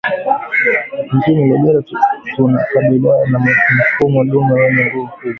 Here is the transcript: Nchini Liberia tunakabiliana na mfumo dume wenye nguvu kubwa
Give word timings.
Nchini 1.13 1.43
Liberia 1.45 1.81
tunakabiliana 2.35 3.25
na 3.39 3.51
mfumo 3.95 4.23
dume 4.23 4.53
wenye 4.53 4.85
nguvu 4.85 5.07
kubwa 5.07 5.29